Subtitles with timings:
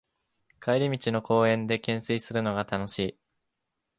[0.59, 3.17] 帰り道の公園でけんすいするのが楽しい